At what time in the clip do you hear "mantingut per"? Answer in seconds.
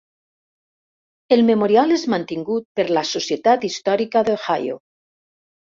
2.15-2.87